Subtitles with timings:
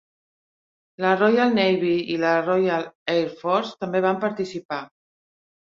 [1.05, 4.85] La Royal Navy i la Royal Air Force també van participar.